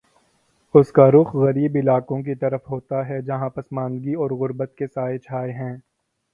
[0.75, 5.17] اس کا رخ غریب علاقوں کی طرف ہوتا ہے، جہاں پسماندگی اور غربت کے سائے
[5.17, 5.75] چھائے ہیں۔